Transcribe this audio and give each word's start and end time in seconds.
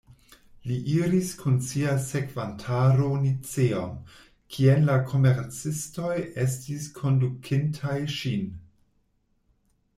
Li 0.69 0.75
iris 0.93 1.27
kun 1.41 1.59
sia 1.67 1.91
sekvantaro 2.05 3.09
Niceon, 3.27 3.93
kien 4.55 4.89
la 4.89 4.97
komercistoj 5.13 6.17
estis 6.47 6.91
kondukintaj 6.99 7.97
ŝin. 8.19 8.51